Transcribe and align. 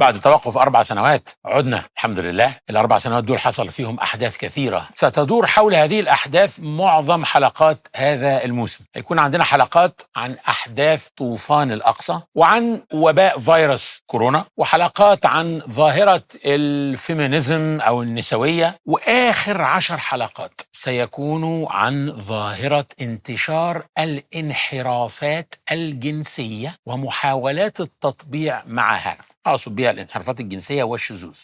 بعد 0.00 0.20
توقف 0.20 0.56
أربع 0.58 0.82
سنوات 0.82 1.28
عدنا 1.44 1.82
الحمد 1.96 2.18
لله. 2.18 2.56
الأربع 2.70 2.98
سنوات 2.98 3.24
دول 3.24 3.38
حصل 3.38 3.68
فيهم 3.68 4.00
أحداث 4.00 4.36
كثيرة. 4.36 4.88
ستدور 4.94 5.46
حول 5.46 5.74
هذه 5.74 6.00
الأحداث 6.00 6.60
معظم 6.60 7.24
حلقات 7.24 7.88
هذا 7.96 8.44
الموسم. 8.44 8.84
هيكون 8.94 9.18
عندنا 9.18 9.44
حلقات 9.44 10.00
عن 10.16 10.36
أحداث 10.48 11.08
طوفان 11.16 11.72
الأقصى 11.72 12.20
وعن 12.34 12.82
وباء 12.92 13.38
فيروس 13.38 14.02
كورونا 14.06 14.44
وحلقات 14.56 15.26
عن 15.26 15.62
ظاهرة 15.70 16.24
الفيمينيزم 16.46 17.80
أو 17.80 18.02
النسوية. 18.02 18.76
وآخر 18.86 19.62
عشر 19.62 19.98
حلقات 19.98 20.60
سيكونوا 20.72 21.72
عن 21.72 22.12
ظاهرة 22.12 22.86
انتشار 23.00 23.82
الانحرافات 23.98 25.54
الجنسية 25.72 26.76
ومحاولات 26.86 27.80
التطبيع 27.80 28.62
معها. 28.66 29.16
أقصد 29.50 29.74
بها 29.74 29.90
الانحرافات 29.90 30.40
الجنسية 30.40 30.82
والشذوذ. 30.82 31.36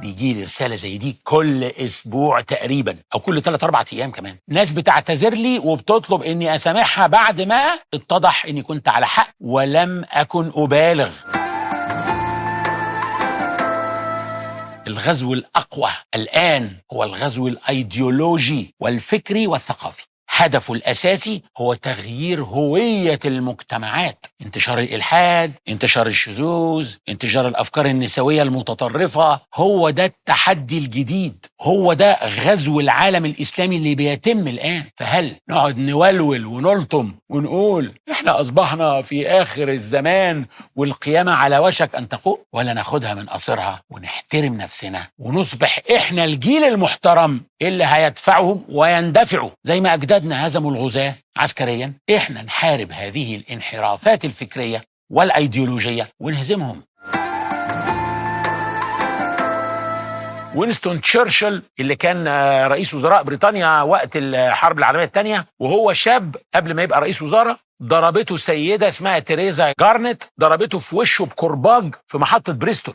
بيجي 0.00 0.34
لي 0.34 0.44
رسالة 0.44 0.76
زي 0.76 0.98
دي 0.98 1.16
كل 1.24 1.64
أسبوع 1.64 2.40
تقريبا 2.40 2.96
أو 3.14 3.20
كل 3.20 3.42
ثلاث 3.42 3.64
أربع 3.64 3.84
أيام 3.92 4.10
كمان. 4.10 4.36
ناس 4.48 4.70
بتعتذر 4.70 5.34
لي 5.34 5.58
وبتطلب 5.58 6.22
إني 6.22 6.54
أسامحها 6.54 7.06
بعد 7.06 7.42
ما 7.42 7.62
اتضح 7.94 8.44
إني 8.46 8.62
كنت 8.62 8.88
على 8.88 9.06
حق 9.06 9.28
ولم 9.40 10.04
أكن 10.10 10.52
أبالغ. 10.54 11.10
الغزو 14.86 15.34
الأقوى 15.34 15.90
الآن 16.14 16.76
هو 16.92 17.04
الغزو 17.04 17.48
الأيديولوجي 17.48 18.74
والفكري 18.80 19.46
والثقافي. 19.46 20.06
هدفه 20.28 20.74
الأساسي 20.74 21.42
هو 21.58 21.74
تغيير 21.74 22.42
هوية 22.44 23.18
المجتمعات. 23.24 24.26
انتشار 24.42 24.78
الإلحاد 24.78 25.52
انتشار 25.68 26.06
الشذوذ 26.06 26.94
انتشار 27.08 27.48
الأفكار 27.48 27.86
النسوية 27.86 28.42
المتطرفة 28.42 29.40
هو 29.54 29.90
ده 29.90 30.04
التحدي 30.04 30.78
الجديد 30.78 31.46
هو 31.62 31.92
ده 31.92 32.18
غزو 32.24 32.80
العالم 32.80 33.24
الإسلامي 33.24 33.76
اللي 33.76 33.94
بيتم 33.94 34.48
الآن. 34.48 34.84
فهل 34.96 35.36
نقعد 35.50 35.78
نولول 35.78 36.46
ونلطم 36.46 37.14
ونقول 37.30 37.94
إحنا 38.12 38.40
أصبحنا 38.40 39.02
في 39.02 39.28
آخر 39.28 39.68
الزمان 39.68 40.46
والقيامة 40.76 41.32
على 41.32 41.58
وشك 41.58 41.94
أن 41.94 42.08
تقوم؟ 42.08 42.38
ولا 42.52 42.72
ناخدها 42.72 43.14
من 43.14 43.26
قصرها 43.26 43.82
ونحترم 43.90 44.54
نفسنا 44.56 45.06
ونصبح 45.18 45.80
إحنا 45.96 46.24
الجيل 46.24 46.64
المحترم 46.64 47.40
اللي 47.62 47.84
هيدفعهم 47.84 48.64
ويندفعوا 48.68 49.50
زي 49.64 49.80
ما 49.80 49.94
أجدادنا 49.94 50.46
هزموا 50.46 50.70
الغزاة. 50.70 51.14
عسكريا 51.36 51.92
إحنا 52.16 52.42
نحارب 52.42 52.92
هذه 52.92 53.36
الانحرافات 53.36 54.24
الفكرية 54.24 54.82
والأيديولوجية 55.10 56.08
ونهزمهم. 56.20 56.82
وينستون 60.54 61.00
تشرشل 61.00 61.62
اللي 61.80 61.96
كان 61.96 62.26
آه، 62.28 62.66
رئيس 62.66 62.94
وزراء 62.94 63.22
بريطانيا 63.22 63.82
وقت 63.82 64.10
الحرب 64.16 64.78
العالمية 64.78 65.04
الثانية 65.04 65.46
وهو 65.60 65.92
شاب 65.92 66.36
قبل 66.54 66.74
ما 66.74 66.82
يبقى 66.82 67.00
رئيس 67.00 67.22
وزراء 67.22 67.56
ضربته 67.82 68.36
سيدة 68.36 68.88
اسمها 68.88 69.18
تيريزا 69.18 69.72
جارنت 69.80 70.22
ضربته 70.40 70.78
في 70.78 70.96
وشه 70.96 71.24
بكرباج 71.24 71.94
في 72.06 72.18
محطة 72.18 72.52
بريستول. 72.52 72.94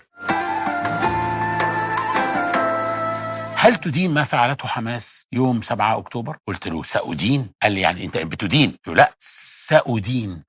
هل 3.71 3.77
تدين 3.77 4.13
ما 4.13 4.23
فعلته 4.23 4.67
حماس 4.67 5.25
يوم 5.31 5.61
7 5.61 5.97
أكتوبر؟ 5.97 6.37
قلت 6.47 6.67
له 6.67 6.83
سأدين؟ 6.83 7.47
قال 7.63 7.71
لي 7.71 7.81
يعني 7.81 8.05
أنت 8.05 8.17
بتدين؟ 8.17 8.69
قلت 8.71 8.87
له 8.87 8.93
لا 8.93 9.15
سأدين 9.19 10.43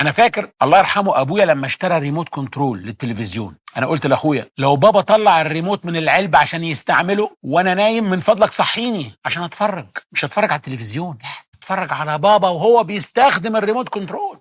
أنا 0.00 0.12
فاكر 0.12 0.50
الله 0.62 0.78
يرحمه 0.78 1.20
أبويا 1.20 1.44
لما 1.44 1.66
اشترى 1.66 1.98
remote 1.98 2.28
control 2.28 2.78
للتلفزيون 2.78 3.54
أنا 3.76 3.86
قلت 3.86 4.06
لأخويا 4.06 4.46
لو 4.58 4.76
بابا 4.76 5.00
طلع 5.00 5.40
الريموت 5.40 5.86
من 5.86 5.96
العلبة 5.96 6.38
عشان 6.38 6.64
يستعمله 6.64 7.30
وأنا 7.42 7.74
نايم 7.74 8.10
من 8.10 8.20
فضلك 8.20 8.52
صحيني 8.52 9.12
عشان 9.24 9.42
أتفرج 9.42 9.86
مش 10.12 10.24
اتفرج 10.24 10.50
على 10.50 10.56
التلفزيون 10.56 11.18
لا 11.22 11.28
أتفرج 11.58 11.92
على 11.92 12.18
بابا 12.18 12.48
وهو 12.48 12.84
بيستخدم 12.84 13.56
ال 13.56 13.61
remote 13.61 13.88
control 13.88 14.38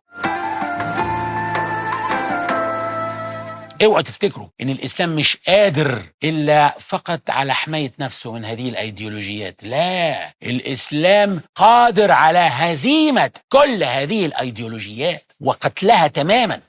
اوعوا 3.83 4.01
تفتكروا 4.01 4.47
إن 4.61 4.69
الإسلام 4.69 5.15
مش 5.15 5.37
قادر 5.47 6.03
إلا 6.23 6.75
فقط 6.79 7.29
على 7.29 7.53
حماية 7.53 7.91
نفسه 7.99 8.31
من 8.31 8.45
هذه 8.45 8.69
الأيديولوجيات. 8.69 9.63
لا 9.63 10.33
الإسلام 10.43 11.41
قادر 11.55 12.11
على 12.11 12.39
هزيمة 12.39 13.31
كل 13.49 13.83
هذه 13.83 14.25
الأيديولوجيات 14.25 15.31
وقتلها 15.41 16.07
تماما. 16.07 16.61